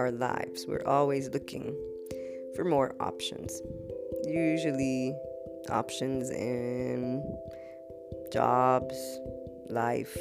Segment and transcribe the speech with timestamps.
[0.00, 1.76] Our lives, we're always looking
[2.56, 3.60] for more options.
[4.26, 5.14] Usually,
[5.68, 7.22] options in
[8.32, 8.96] jobs,
[9.68, 10.16] life,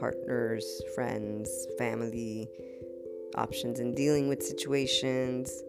[0.00, 2.48] partners, friends, family,
[3.34, 5.62] options in dealing with situations.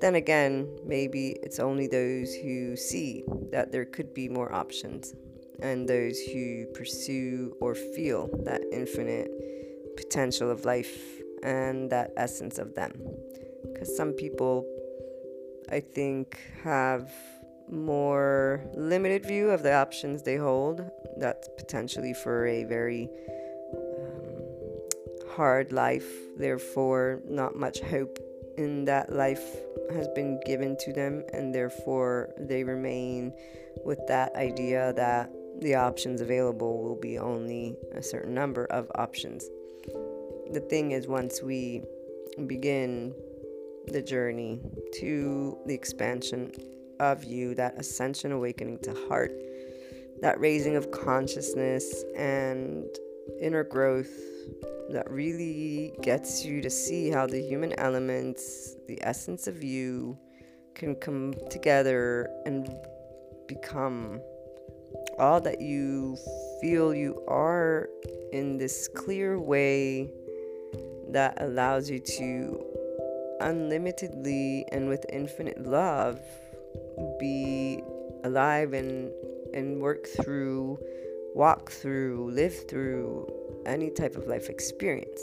[0.00, 3.22] Then again, maybe it's only those who see
[3.52, 5.14] that there could be more options
[5.60, 9.30] and those who pursue or feel that infinite
[9.96, 12.92] potential of life and that essence of them.
[13.72, 14.66] Because some people,
[15.70, 17.10] I think, have
[17.70, 20.82] more limited view of the options they hold.
[21.16, 23.08] That's potentially for a very
[23.74, 28.18] um, hard life, therefore, not much hope
[28.58, 29.56] in that life
[29.92, 33.32] has been given to them, and therefore, they remain
[33.84, 35.30] with that idea that
[35.60, 39.48] the options available will be only a certain number of options.
[40.52, 41.82] The thing is, once we
[42.46, 43.14] begin
[43.88, 44.60] the journey
[44.94, 46.52] to the expansion
[47.00, 49.32] of you, that ascension awakening to heart,
[50.20, 52.86] that raising of consciousness and
[53.40, 54.10] inner growth
[54.90, 60.16] that really gets you to see how the human elements, the essence of you,
[60.74, 62.68] can come together and
[63.48, 64.20] become
[65.18, 66.16] all that you
[66.60, 67.88] feel you are
[68.32, 70.10] in this clear way
[71.10, 72.64] that allows you to
[73.40, 76.20] unlimitedly and with infinite love
[77.18, 77.82] be
[78.24, 79.12] alive and
[79.54, 80.78] and work through
[81.34, 83.26] walk through live through
[83.66, 85.20] any type of life experience.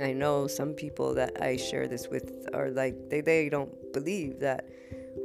[0.00, 4.40] I know some people that i share this with are like they, they don't believe
[4.40, 4.66] that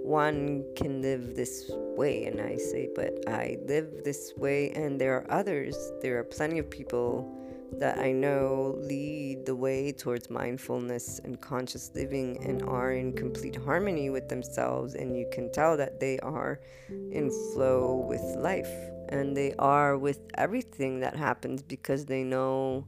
[0.03, 5.16] one can live this way and i say but i live this way and there
[5.16, 7.34] are others there are plenty of people
[7.73, 13.55] that I know lead the way towards mindfulness and conscious living and are in complete
[13.55, 14.95] harmony with themselves.
[14.95, 18.72] And you can tell that they are in flow with life
[19.09, 22.85] and they are with everything that happens because they know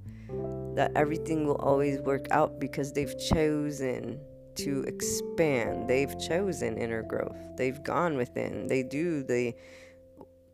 [0.76, 4.20] that everything will always work out because they've chosen
[4.56, 5.90] to expand.
[5.90, 7.38] They've chosen inner growth.
[7.56, 8.68] They've gone within.
[8.68, 9.54] They do the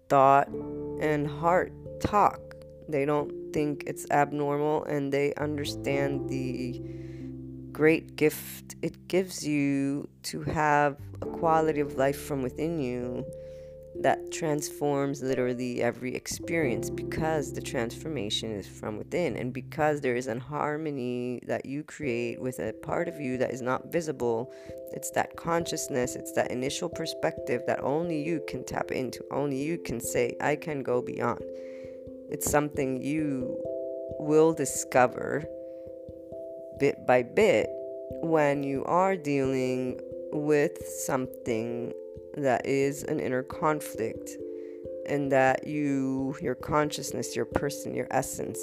[0.09, 2.39] thought and heart talk.
[2.87, 6.81] They don't think it's abnormal and they understand the
[7.71, 13.25] great gift it gives you to have a quality of life from within you
[14.01, 20.27] that transforms literally every experience because the transformation is from within and because there is
[20.27, 24.53] an harmony that you create with a part of you that is not visible.
[24.93, 29.77] It's that consciousness it's that initial perspective that only you can tap into only you
[29.77, 31.41] can say i can go beyond
[32.29, 33.57] It's something you
[34.19, 35.45] will discover
[36.79, 37.69] bit by bit
[38.21, 39.99] when you are dealing
[40.31, 41.93] with something
[42.35, 44.29] that is an inner conflict
[45.07, 48.59] and that you, your consciousness, your person, your essence,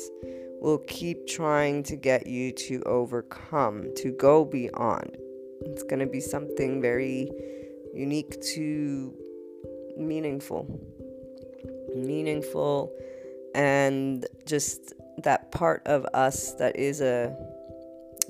[0.61, 5.17] will keep trying to get you to overcome, to go beyond.
[5.63, 7.31] It's going to be something very
[7.95, 9.15] unique to
[9.97, 10.67] meaningful.
[11.95, 12.93] Meaningful
[13.55, 17.37] and just that part of us that is a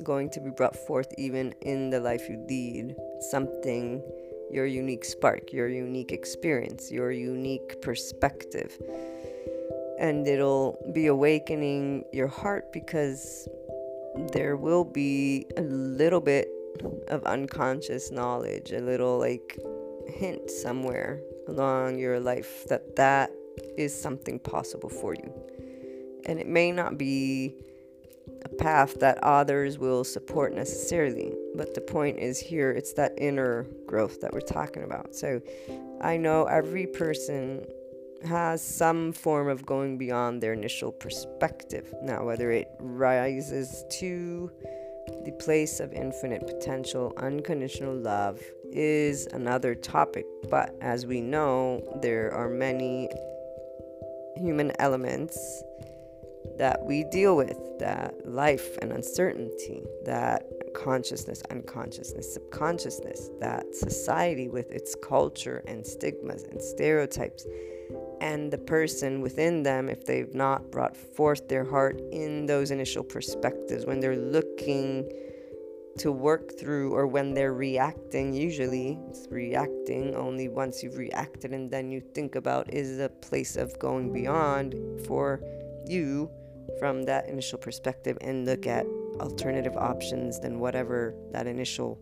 [0.03, 2.97] going to be brought forth even in the life you lead
[3.31, 4.03] something
[4.51, 8.77] your unique spark your unique experience your unique perspective.
[9.99, 13.49] And it'll be awakening your heart because
[14.33, 16.49] there will be a little bit
[17.09, 19.59] of unconscious knowledge, a little like
[20.09, 23.31] hint somewhere along your life that that
[23.77, 25.33] is something possible for you.
[26.27, 27.55] And it may not be
[28.45, 33.67] a path that others will support necessarily, but the point is here it's that inner
[33.87, 35.15] growth that we're talking about.
[35.15, 35.41] So
[36.01, 37.65] I know every person
[38.25, 41.93] has some form of going beyond their initial perspective.
[42.03, 44.51] Now, whether it rises to
[45.25, 48.41] the place of infinite potential, unconditional love
[48.71, 50.25] is another topic.
[50.49, 53.09] But as we know, there are many
[54.37, 55.63] human elements
[56.59, 60.45] that we deal with that life and uncertainty, that
[60.75, 67.47] consciousness, unconsciousness, subconsciousness, that society with its culture and stigmas and stereotypes
[68.21, 73.03] and the person within them, if they've not brought forth their heart in those initial
[73.03, 75.11] perspectives, when they're looking
[75.99, 81.71] to work through, or when they're reacting, usually it's reacting only once you've reacted, and
[81.71, 84.75] then you think about is a place of going beyond
[85.07, 85.41] for
[85.87, 86.31] you
[86.79, 88.87] from that initial perspective and look at
[89.21, 91.99] alternative options than whatever that initial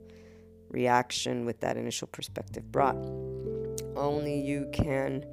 [0.69, 2.97] reaction with that initial perspective brought.
[3.97, 5.25] Only you can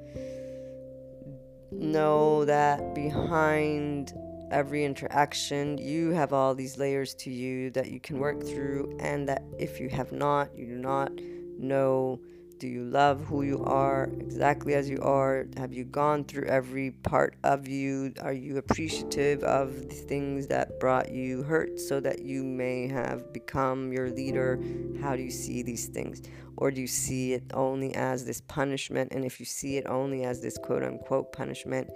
[1.70, 4.12] know that behind
[4.50, 9.28] every interaction, you have all these layers to you that you can work through, and
[9.28, 11.12] that if you have not, you do not
[11.58, 12.20] know
[12.58, 15.46] do you love who you are exactly as you are?
[15.56, 18.12] Have you gone through every part of you?
[18.20, 23.32] Are you appreciative of the things that brought you hurt so that you may have
[23.32, 24.60] become your leader?
[25.00, 26.22] How do you see these things?
[26.56, 29.12] Or do you see it only as this punishment?
[29.12, 31.88] And if you see it only as this quote unquote punishment,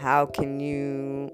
[0.00, 1.30] how can you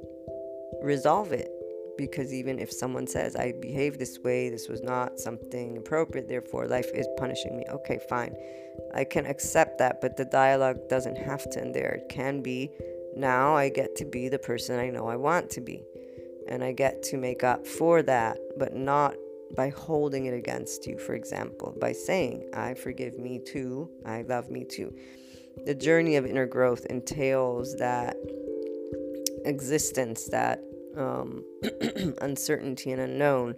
[0.82, 1.50] resolve it?
[1.96, 6.66] because even if someone says I behaved this way, this was not something appropriate, therefore
[6.66, 7.64] life is punishing me.
[7.70, 8.34] Okay, fine.
[8.94, 11.92] I can accept that, but the dialogue doesn't have to end there.
[11.92, 12.70] It can be
[13.16, 15.82] now I get to be the person I know I want to be.
[16.48, 19.14] And I get to make up for that, but not
[19.56, 24.50] by holding it against you, for example, by saying, I forgive me too, I love
[24.50, 24.94] me too.
[25.64, 28.16] The journey of inner growth entails that
[29.46, 30.60] existence, that
[30.96, 31.44] um,
[32.20, 33.54] uncertainty and unknown.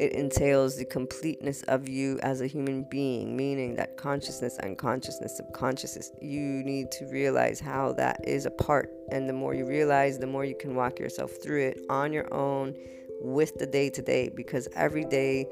[0.00, 6.12] It entails the completeness of you as a human being, meaning that consciousness, unconsciousness, subconsciousness,
[6.22, 8.92] you need to realize how that is a part.
[9.10, 12.32] And the more you realize, the more you can walk yourself through it on your
[12.32, 12.76] own
[13.20, 15.44] with the day to day because every day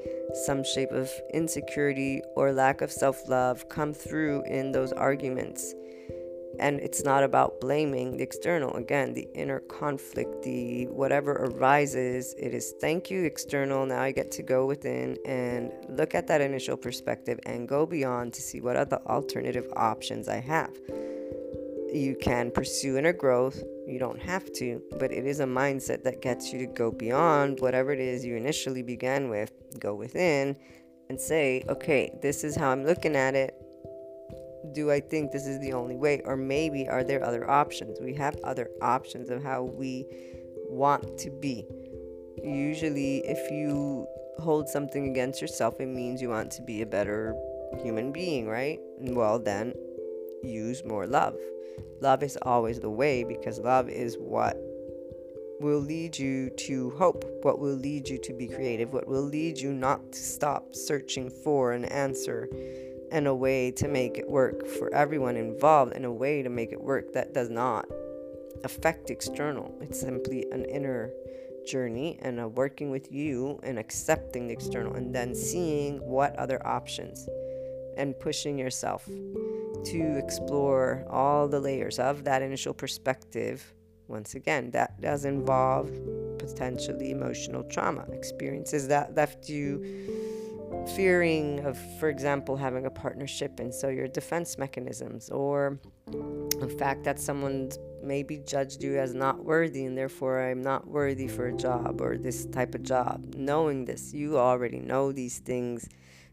[0.45, 5.73] some shape of insecurity or lack of self-love come through in those arguments
[6.59, 8.75] and it's not about blaming the external.
[8.75, 13.85] Again the inner conflict the whatever arises it is thank you external.
[13.85, 18.33] Now i get to go within and look at that initial perspective and go beyond
[18.33, 20.71] to see what are the alternative options i have.
[21.93, 23.63] You can pursue inner growth.
[23.87, 27.59] You don't have to but it is a mindset that gets you to go beyond
[27.59, 29.51] whatever it is you initially began with.
[29.79, 30.57] Go within
[31.09, 33.55] and say okay this is how i'm looking at it
[34.73, 36.21] do I think this is the only way?
[36.25, 37.99] Or maybe are there other options?
[37.99, 40.05] We have other options of how we
[40.69, 41.65] want to be.
[42.43, 44.07] Usually, if you
[44.39, 47.35] hold something against yourself, it means you want to be a better
[47.81, 48.79] human being, right?
[48.99, 49.73] Well, then
[50.43, 51.35] use more love.
[51.99, 54.57] Love is always the way because love is what
[55.59, 59.57] will lead you to hope, what will lead you to be creative, what will lead
[59.57, 62.47] you not to stop searching for an answer
[63.11, 66.71] and a way to make it work for everyone involved and a way to make
[66.71, 67.85] it work that does not
[68.63, 69.73] affect external.
[69.81, 71.11] It's simply an inner
[71.65, 76.65] journey and a working with you and accepting the external and then seeing what other
[76.65, 77.27] options
[77.97, 83.73] and pushing yourself to explore all the layers of that initial perspective
[84.07, 85.91] Once again, that does involve
[86.39, 89.83] potentially emotional trauma, experiences that left you
[90.95, 95.79] fearing of, for example, having a partnership, and so your defense mechanisms, or
[96.59, 101.27] the fact that someone's maybe judged you as not worthy, and therefore I'm not worthy
[101.27, 103.35] for a job or this type of job.
[103.35, 105.89] Knowing this, you already know these things.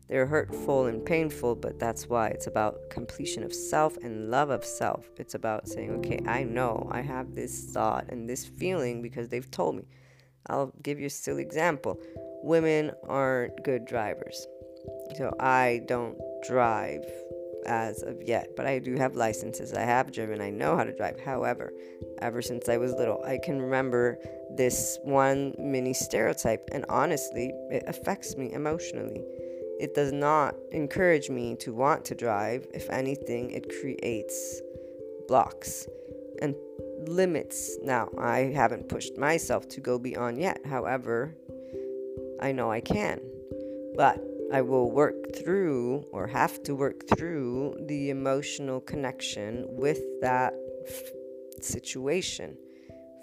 [0.07, 4.65] They're hurtful and painful, but that's why it's about completion of self and love of
[4.65, 5.07] self.
[5.17, 9.51] It's about saying, okay, I know I have this thought and this feeling because they've
[9.51, 9.85] told me.
[10.49, 12.01] I'll give you a silly example.
[12.43, 14.47] Women aren't good drivers.
[15.17, 17.05] So I don't drive
[17.67, 19.73] as of yet, but I do have licenses.
[19.73, 20.41] I have driven.
[20.41, 21.19] I know how to drive.
[21.21, 21.73] However,
[22.21, 24.19] ever since I was little, I can remember
[24.57, 29.23] this one mini stereotype, and honestly, it affects me emotionally.
[29.81, 32.67] It does not encourage me to want to drive.
[32.73, 34.61] If anything, it creates
[35.27, 35.89] blocks
[36.43, 36.55] and
[37.09, 37.79] limits.
[37.83, 40.65] Now, I haven't pushed myself to go beyond yet.
[40.65, 41.35] However,
[42.41, 43.21] I know I can.
[43.97, 50.55] But I will work through or have to work through the emotional connection with that
[50.87, 52.57] f- situation.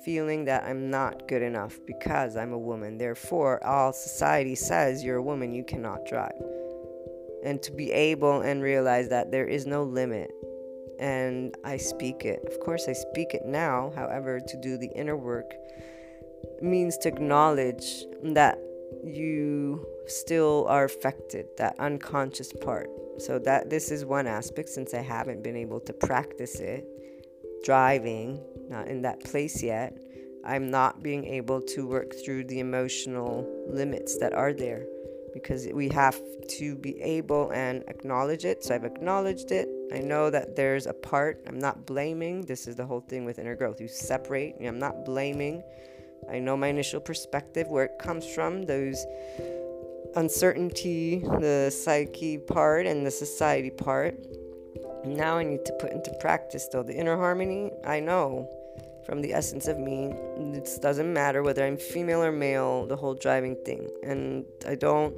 [0.04, 2.98] Feeling that I'm not good enough because I'm a woman.
[2.98, 6.42] Therefore, all society says you're a woman, you cannot drive.
[7.44, 10.32] And to be able and realize that there is no limit
[11.02, 12.46] and I speak it.
[12.46, 13.92] Of course, I speak it now.
[13.96, 15.52] However, to do the inner work
[16.62, 18.60] means to acknowledge that
[19.04, 22.90] you still are affected, that unconscious part.
[23.18, 26.86] So that this is one aspect since I haven't been able to practice it
[27.64, 29.98] driving, not in that place yet.
[30.46, 34.86] I'm not being able to work through the emotional limits that are there
[35.34, 38.64] because we have to be able and acknowledge it.
[38.64, 39.70] So I've acknowledged it.
[39.94, 41.44] I know that there's a part.
[41.48, 42.42] I'm not blaming.
[42.42, 43.80] This is the whole thing with inner growth.
[43.80, 44.56] You separate.
[44.62, 45.64] I'm not blaming.
[46.30, 49.06] I know my initial perspective, where it comes from, those
[50.16, 54.16] uncertainty, the psyche part, and the society part.
[55.06, 57.72] Now I need to put into practice, though, the inner harmony.
[57.86, 58.48] I know
[59.12, 60.06] from the essence of me,
[60.38, 63.90] it doesn't matter whether I'm female or male, the whole driving thing.
[64.04, 65.14] And I don't,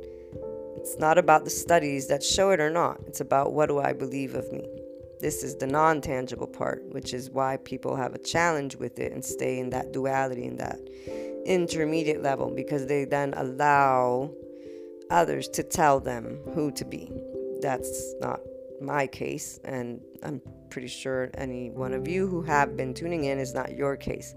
[0.77, 2.99] it's not about the studies that show it or not.
[3.05, 4.67] It's about what do I believe of me.
[5.19, 9.11] This is the non tangible part, which is why people have a challenge with it
[9.11, 10.79] and stay in that duality, in that
[11.45, 14.31] intermediate level, because they then allow
[15.11, 17.11] others to tell them who to be.
[17.61, 18.39] That's not
[18.81, 20.41] my case, and I'm
[20.73, 24.33] pretty sure any one of you who have been tuning in is not your case.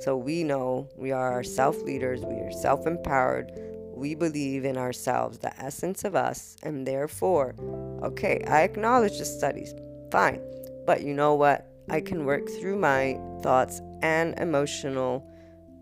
[0.00, 3.52] So we know we are self leaders, we are self empowered,
[3.94, 7.54] we believe in ourselves, the essence of us, and therefore,
[8.02, 9.74] okay, I acknowledge the studies,
[10.10, 10.40] fine.
[10.86, 11.66] But you know what?
[11.90, 15.28] I can work through my thoughts and emotional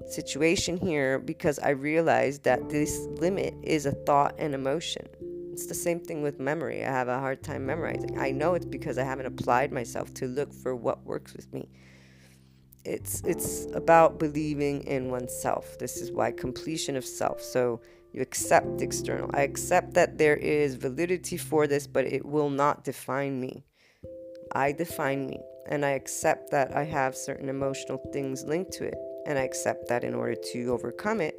[0.08, 5.06] situation here because I realize that this limit is a thought and emotion.
[5.54, 6.84] It's the same thing with memory.
[6.84, 8.18] I have a hard time memorizing.
[8.18, 11.68] I know it's because I haven't applied myself to look for what works with me.
[12.84, 15.78] It's it's about believing in oneself.
[15.78, 17.40] This is why completion of self.
[17.40, 17.80] So
[18.12, 19.30] you accept external.
[19.32, 23.64] I accept that there is validity for this, but it will not define me.
[24.50, 28.98] I define me, and I accept that I have certain emotional things linked to it,
[29.24, 31.38] and I accept that in order to overcome it,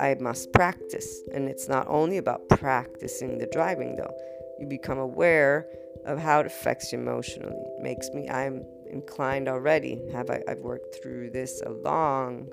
[0.00, 1.22] I must practice.
[1.32, 4.14] And it's not only about practicing the driving, though.
[4.58, 5.66] You become aware
[6.06, 7.56] of how it affects you emotionally.
[7.56, 10.00] It makes me, I'm inclined already.
[10.12, 12.48] Have I, I've worked through this along.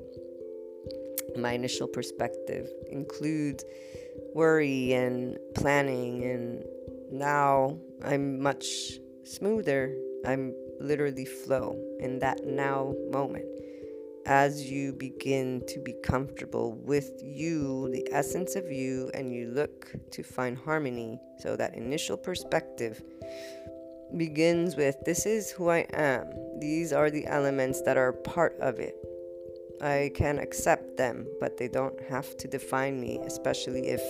[1.37, 3.63] My initial perspective includes
[4.33, 6.63] worry and planning, and
[7.11, 8.65] now I'm much
[9.23, 9.95] smoother.
[10.25, 13.45] I'm literally flow in that now moment.
[14.27, 19.89] As you begin to be comfortable with you, the essence of you, and you look
[20.11, 21.17] to find harmony.
[21.39, 23.01] So that initial perspective
[24.17, 26.25] begins with this is who I am.
[26.59, 28.95] These are the elements that are part of it.
[29.81, 34.01] I can accept them, but they don't have to define me, especially if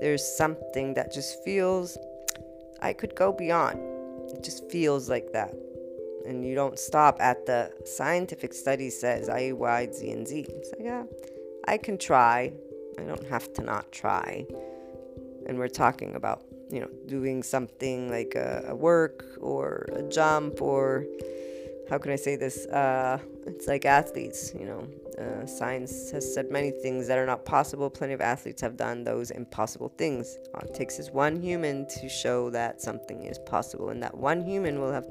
[0.00, 1.98] there's something that just feels
[2.80, 3.80] I could go beyond.
[4.30, 5.52] It just feels like that.
[6.28, 10.44] And you don't stop at the scientific study says I, Y, Z, and Z.
[10.46, 11.04] It's like, yeah,
[11.66, 12.52] I can try.
[12.98, 14.46] I don't have to not try.
[15.46, 20.60] And we're talking about, you know, doing something like a, a work or a jump
[20.60, 21.06] or
[21.88, 22.66] how can I say this?
[22.66, 24.86] Uh, it's like athletes, you know.
[25.18, 27.88] Uh, science has said many things that are not possible.
[27.88, 30.38] Plenty of athletes have done those impossible things.
[30.54, 34.44] All it takes is one human to show that something is possible, and that one
[34.44, 35.06] human will have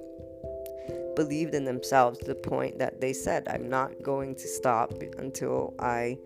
[1.18, 5.74] believed in themselves to the point that they said, I'm not going to stop until
[5.80, 6.18] I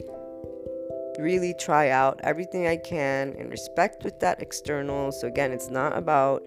[1.18, 5.14] really try out everything I can and respect with that external.
[5.14, 6.44] So, again, it's not about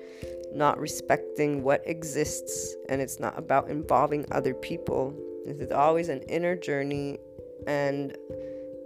[0.52, 5.14] not respecting what exists and it's not about involving other people.
[5.46, 7.18] This is always an inner journey
[7.66, 8.16] and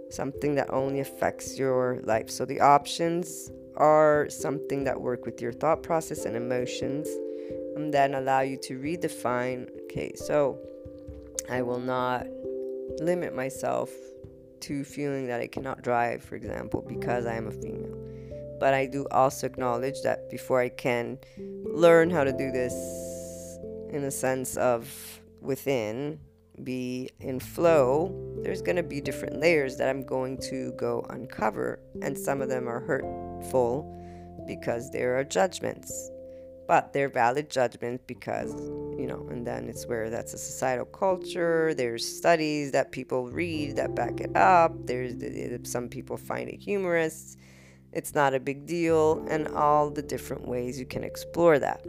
[0.09, 2.29] something that only affects your life.
[2.29, 7.09] So, the options are something that work with your thought process and emotions
[7.75, 10.59] Um, and then allow you to redefine okay, so
[11.49, 12.27] I will not
[12.99, 13.89] limit myself
[14.61, 17.97] to feeling that I cannot drive, for example, because I am a female.
[18.59, 21.17] But I do also acknowledge that before I can
[21.63, 22.73] learn how to do this
[23.89, 26.19] in a sense of within,
[26.63, 31.79] be in flow, there's going to be different layers that I'm going to go uncover.
[32.01, 33.95] And some of them are hurtful
[34.45, 36.11] because there are judgments
[36.69, 38.53] but they're valid judgments because
[38.99, 43.75] you know and then it's where that's a societal culture there's studies that people read
[43.75, 45.13] that back it up there's
[45.63, 47.35] some people find it humorous
[47.91, 51.83] it's not a big deal and all the different ways you can explore that.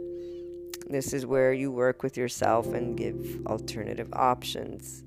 [0.89, 5.03] This is where you work with yourself and give alternative options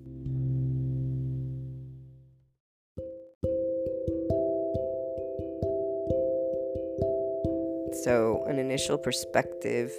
[8.05, 9.91] So, an initial perspective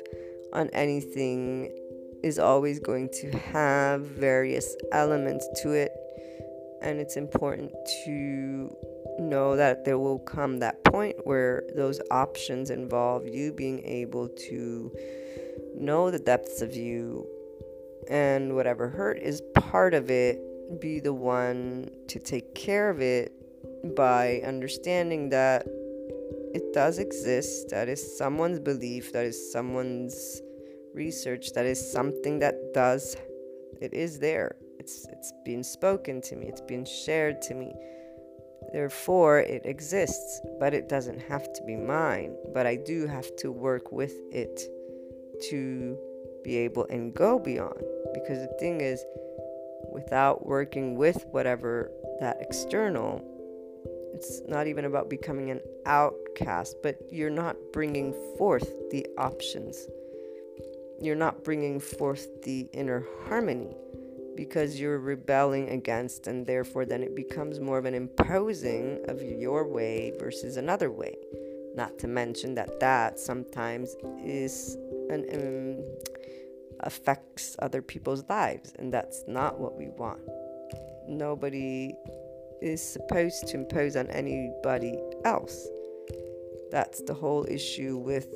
[0.53, 1.71] on anything
[2.21, 5.91] is always going to have various elements to it,
[6.83, 7.71] and it's important
[8.05, 8.69] to
[9.19, 14.91] know that there will come that point where those options involve you being able to
[15.75, 17.27] know the depths of you
[18.07, 20.39] and whatever hurt is part of it,
[20.79, 23.31] be the one to take care of it
[23.95, 25.65] by understanding that
[26.55, 27.69] it does exist.
[27.69, 29.11] That is someone's belief.
[29.11, 30.41] That is someone's
[30.93, 31.51] research.
[31.51, 33.17] That is something that does.
[33.81, 34.55] It is there.
[34.79, 36.47] It's it's been spoken to me.
[36.47, 37.73] it's been shared to me.
[38.71, 42.37] Therefore, it exists, but it doesn't have to be mine.
[42.53, 44.57] But I do have to work with it
[45.49, 45.97] to
[46.41, 47.83] be able and go beyond.
[48.13, 49.03] Because the thing is,
[49.91, 53.21] without working with whatever that external
[54.15, 55.59] it's not even about becoming an
[56.35, 59.87] outcast, but you're not bringing forth the options.
[61.01, 63.75] You're not bringing forth the inner harmony
[64.35, 69.67] because you're rebelling against, and therefore, then it becomes more of an imposing of your
[69.67, 71.15] way versus another way.
[71.75, 74.77] Not to mention that that sometimes is
[75.09, 75.83] an um,
[76.81, 80.19] affects other people's lives, and that's not what we want.
[81.07, 81.93] Nobody
[82.61, 85.67] is supposed to impose on anybody else.
[86.71, 88.27] That's the whole issue with.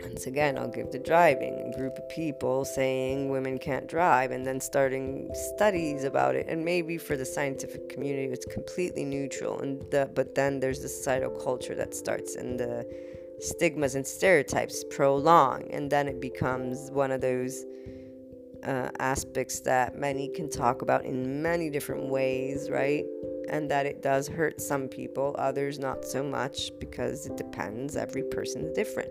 [0.00, 1.72] Once again, I'll give the driving.
[1.72, 6.46] A group of people saying women can't drive and then starting studies about it.
[6.48, 9.60] And maybe for the scientific community, it's completely neutral.
[9.60, 12.84] And the, but then there's the societal culture that starts and the
[13.38, 15.70] stigmas and stereotypes prolong.
[15.70, 17.64] And then it becomes one of those
[18.64, 23.04] uh, aspects that many can talk about in many different ways, right?
[23.48, 27.96] And that it does hurt some people, others not so much because it depends.
[27.96, 29.10] Every person is different.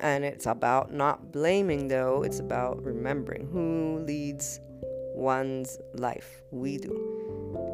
[0.00, 4.60] And it's about not blaming, though, it's about remembering who leads
[5.14, 6.42] one's life.
[6.50, 7.14] We do.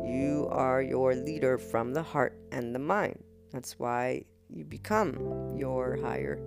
[0.07, 3.23] You are your leader from the heart and the mind.
[3.53, 6.39] That's why you become your higher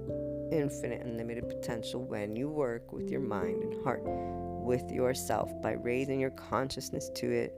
[0.52, 5.72] infinite and limited potential when you work with your mind and heart, with yourself, by
[5.74, 7.54] raising your consciousness to it,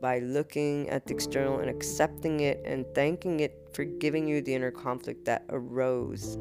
[0.00, 4.54] by looking at the external and accepting it and thanking it for giving you the
[4.54, 6.38] inner conflict that arose,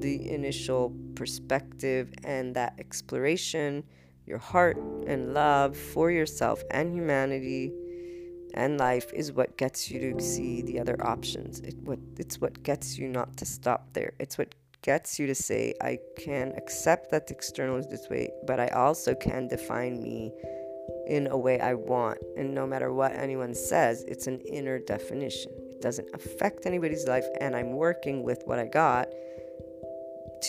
[0.00, 3.84] the initial perspective and that exploration,
[4.26, 4.76] your heart
[5.06, 7.72] and love for yourself and humanity
[8.54, 11.60] and life is what gets you to see the other options.
[11.60, 14.12] It what it's what gets you not to stop there.
[14.18, 18.30] It's what gets you to say, I can accept that the external is this way,
[18.46, 20.32] but I also can define me
[21.10, 22.18] in a way I want.
[22.36, 25.52] And no matter what anyone says, it's an inner definition.
[25.70, 29.08] It doesn't affect anybody's life, and I'm working with what I got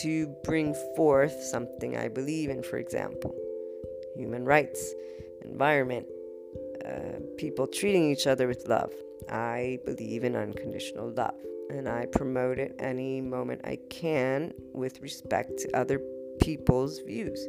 [0.02, 3.34] to bring forth something I believe in, for example,
[4.16, 4.94] human rights,
[5.42, 6.06] environment,
[6.86, 8.92] uh, people treating each other with love.
[9.28, 11.34] I believe in unconditional love
[11.70, 16.00] and I promote it any moment I can with respect to other
[16.40, 17.46] people's views.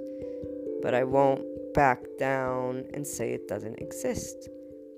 [0.81, 4.49] But I won't back down and say it doesn't exist.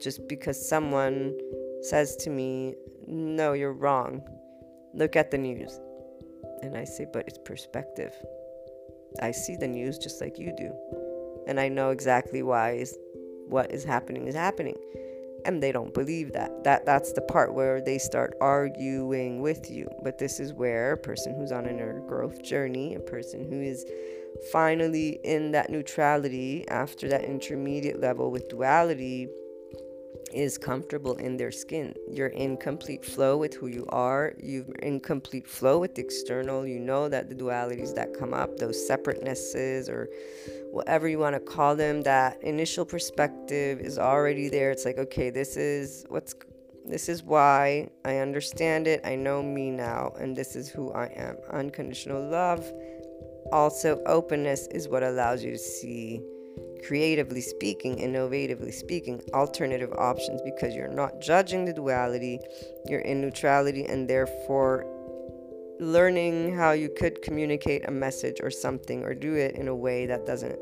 [0.02, 1.38] Just because someone
[1.82, 2.76] says to me,
[3.08, 4.22] No, you're wrong.
[4.94, 5.80] Look at the news.
[6.62, 8.14] And I say, But it's perspective.
[9.22, 10.74] I see the news just like you do.
[11.48, 12.98] And I know exactly why is
[13.48, 14.76] what is happening is happening.
[15.46, 16.64] And they don't believe that.
[16.64, 19.88] That that's the part where they start arguing with you.
[20.04, 23.62] But this is where a person who's on an inner growth journey, a person who
[23.62, 23.86] is
[24.52, 29.30] finally in that neutrality after that intermediate level with duality
[30.34, 31.94] is comfortable in their skin.
[32.10, 34.34] You're in complete flow with who you are.
[34.38, 36.68] You're in complete flow with the external.
[36.68, 40.10] You know that the dualities that come up, those separatenesses or
[40.76, 44.72] whatever you want to call them, that initial perspective is already there.
[44.72, 46.36] It's like, okay, this is what's
[46.86, 49.00] this is why I understand it.
[49.06, 51.38] I know me now, and this is who I am.
[51.50, 52.70] Unconditional love.
[53.54, 56.22] Also, openness is what allows you to see
[56.86, 62.38] creatively speaking, innovatively speaking, alternative options because you're not judging the duality,
[62.86, 64.86] you're in neutrality, and therefore
[65.80, 70.06] learning how you could communicate a message or something or do it in a way
[70.06, 70.60] that doesn't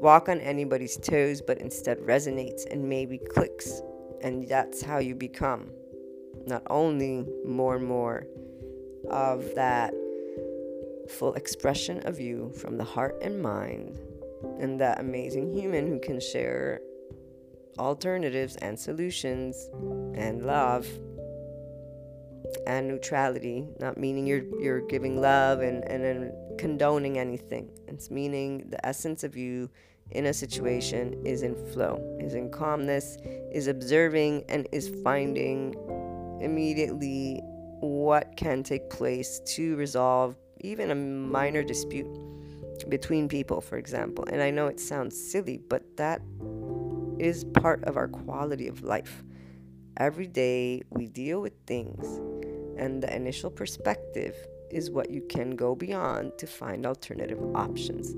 [0.00, 3.80] walk on anybody's toes but instead resonates and maybe clicks.
[4.20, 5.70] And that's how you become
[6.46, 8.26] not only more and more
[9.10, 9.92] of that
[11.08, 13.98] full expression of you from the heart and mind
[14.58, 16.80] and that amazing human who can share
[17.78, 19.70] alternatives and solutions
[20.14, 20.86] and love
[22.66, 28.66] and neutrality not meaning you're you're giving love and and, and condoning anything it's meaning
[28.70, 29.68] the essence of you
[30.10, 33.16] in a situation is in flow is in calmness
[33.52, 35.74] is observing and is finding
[36.40, 37.40] immediately
[37.80, 42.06] what can take place to resolve even a minor dispute
[42.88, 44.24] between people, for example.
[44.30, 46.22] And I know it sounds silly, but that
[47.18, 49.24] is part of our quality of life.
[49.96, 52.20] Every day we deal with things,
[52.76, 54.34] and the initial perspective
[54.70, 58.14] is what you can go beyond to find alternative options.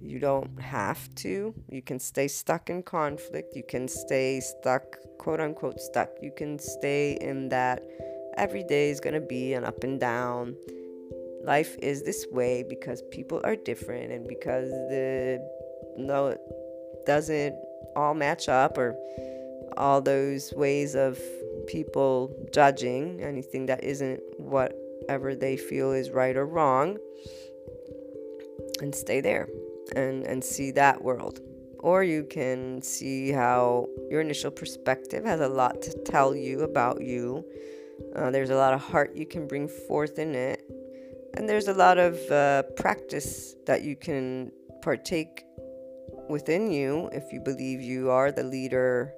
[0.00, 1.54] You don't have to.
[1.68, 3.56] You can stay stuck in conflict.
[3.56, 4.84] You can stay stuck,
[5.18, 6.10] quote unquote, stuck.
[6.20, 7.82] You can stay in that
[8.36, 10.56] every day is going to be an up and down
[11.44, 15.40] life is this way because people are different and because the
[15.96, 16.40] no it
[17.04, 17.54] doesn't
[17.96, 18.96] all match up or
[19.76, 21.18] all those ways of
[21.72, 26.98] people judging anything that isn't whatever they feel is right or wrong
[28.82, 29.48] and stay there
[29.96, 31.40] and and see that world.
[31.78, 37.02] Or you can see how your initial perspective has a lot to tell you about
[37.02, 37.44] you.
[38.14, 40.62] Uh, there's a lot of heart you can bring forth in it.
[41.34, 45.44] And there's a lot of uh, practice that you can partake
[46.28, 49.12] within you if you believe you are the leader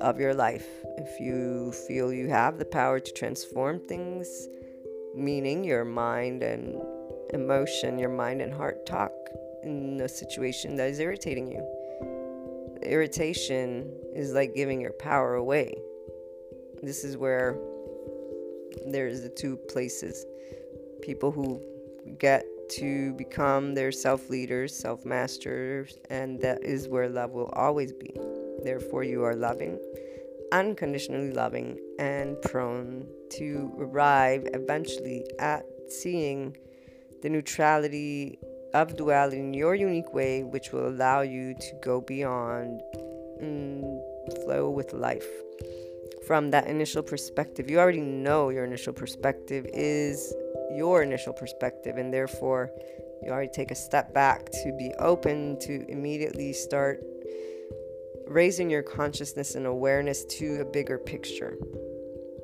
[0.00, 0.66] of your life.
[0.96, 4.48] If you feel you have the power to transform things,
[5.14, 6.80] meaning your mind and
[7.32, 9.12] emotion, your mind and heart talk
[9.62, 11.66] in a situation that is irritating you.
[12.82, 15.74] Irritation is like giving your power away.
[16.82, 17.58] This is where
[18.86, 20.24] there's the two places
[21.02, 21.60] people who
[22.18, 27.92] get to become their self leaders, self masters, and that is where love will always
[27.92, 28.14] be.
[28.62, 29.78] Therefore, you are loving,
[30.52, 36.56] unconditionally loving, and prone to arrive eventually at seeing
[37.22, 38.38] the neutrality
[38.74, 42.80] of duality in your unique way, which will allow you to go beyond
[43.40, 43.84] and
[44.44, 45.26] flow with life.
[46.26, 50.34] From that initial perspective, you already know your initial perspective is
[50.74, 52.70] your initial perspective, and therefore
[53.22, 57.02] you already take a step back to be open to immediately start
[58.28, 61.56] raising your consciousness and awareness to a bigger picture.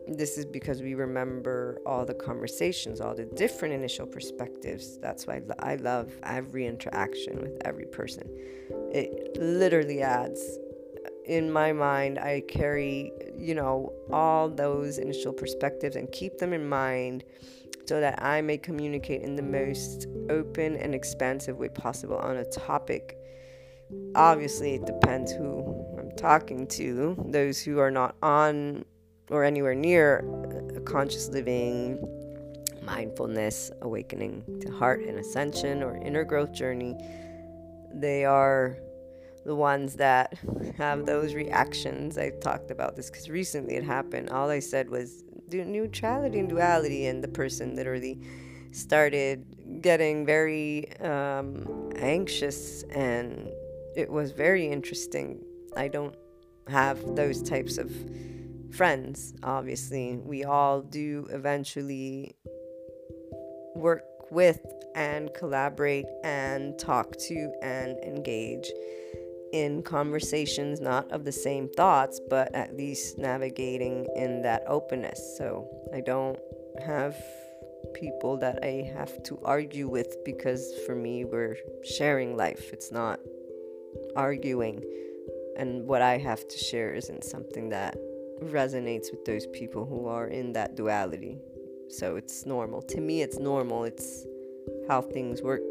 [0.07, 4.99] This is because we remember all the conversations, all the different initial perspectives.
[4.99, 8.29] That's why I love every interaction with every person.
[8.92, 10.40] It literally adds
[11.25, 16.68] in my mind, I carry, you know, all those initial perspectives and keep them in
[16.68, 17.25] mind
[17.87, 22.44] so that I may communicate in the most open and expansive way possible on a
[22.44, 23.16] topic.
[24.14, 25.73] Obviously, it depends who
[26.16, 27.16] talking to.
[27.29, 28.85] Those who are not on
[29.31, 30.24] or anywhere near
[30.77, 31.98] a conscious living,
[32.83, 36.96] mindfulness, awakening to heart and ascension or inner growth journey,
[37.92, 38.77] they are
[39.44, 40.38] the ones that
[40.79, 42.18] have those reactions.
[42.18, 44.31] I talked about this because recently it happened.
[44.31, 48.18] All I said was neutrality and duality, and the person literally
[48.72, 49.44] started
[49.83, 53.48] getting very um, anxious, and
[53.94, 55.44] it was very interesting.
[55.76, 56.14] I don't
[56.68, 57.90] have those types of
[58.74, 60.16] friends, obviously.
[60.16, 62.37] We all do eventually
[63.74, 64.60] work with
[64.94, 68.70] and collaborate and talk to and engage
[69.52, 75.37] in conversations, not of the same thoughts, but at least navigating in that openness.
[75.38, 76.38] So I don't
[76.84, 77.14] have
[77.94, 82.72] people that I have to argue with because for me, we're sharing life.
[82.72, 83.20] It's not
[84.16, 84.82] arguing.
[85.57, 87.97] And what I have to share isn't something that
[88.43, 91.38] resonates with those people who are in that duality.
[91.88, 92.83] So it's normal.
[92.83, 93.85] To me, it's normal.
[93.85, 94.27] It's
[94.88, 95.62] how things work.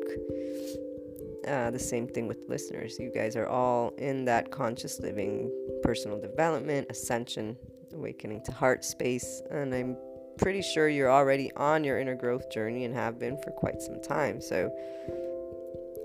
[1.48, 2.98] Uh, the same thing with listeners.
[3.00, 5.52] You guys are all in that conscious living,
[5.84, 7.58] personal development, ascension,
[7.94, 9.42] awakening to heart space.
[9.52, 9.98] And I'm
[10.38, 14.02] pretty sure you're already on your inner growth journey and have been for quite some
[14.02, 14.40] time.
[14.40, 14.72] So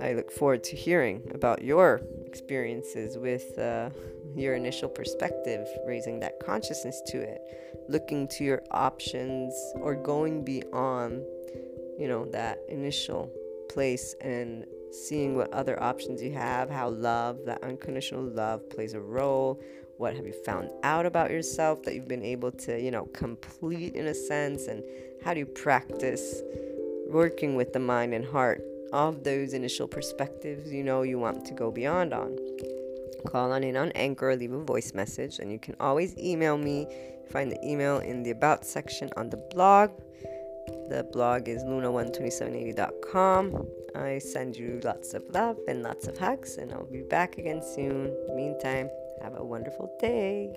[0.00, 3.90] I look forward to hearing about your experiences with uh,
[4.36, 7.40] your initial perspective, raising that consciousness to it,
[7.88, 11.22] looking to your options, or going beyond,
[11.98, 13.32] you know, that initial
[13.68, 19.00] place and seeing what other options you have, how love, that unconditional love plays a
[19.00, 19.60] role.
[19.96, 23.96] What have you found out about yourself that you've been able to, you know, complete
[23.96, 24.68] in a sense?
[24.68, 24.84] And
[25.24, 26.40] how do you practice
[27.08, 31.54] working with the mind and heart of those initial perspectives you know you want to
[31.54, 32.36] go beyond on?
[33.26, 36.86] Call on in on Anchor, leave a voice message, and you can always email me.
[37.30, 39.90] Find the email in the About section on the blog.
[40.88, 43.66] The blog is luna12780.com.
[43.94, 47.62] I send you lots of love and lots of hugs, and I'll be back again
[47.62, 48.14] soon.
[48.34, 48.88] Meantime,
[49.22, 50.54] have a wonderful day.